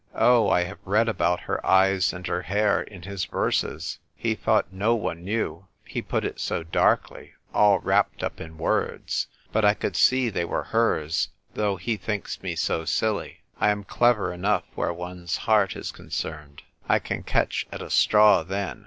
[0.15, 3.99] Oh, I have read about her eyes and her hair in his verses.
[4.15, 9.27] He thought no one knew; he put it so darkly— all wrapped up in words;
[9.51, 13.41] but I could see they were hers, though he thinks me so silly.
[13.59, 18.41] I am clever enough where one's heart is concerned; I can catch at a straw
[18.41, 18.79] then.